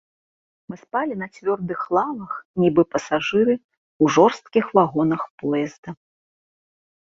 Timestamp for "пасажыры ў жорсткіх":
2.95-4.65